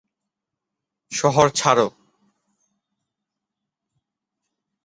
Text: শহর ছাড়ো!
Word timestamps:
শহর 1.11 1.47
ছাড়ো! 1.49 1.87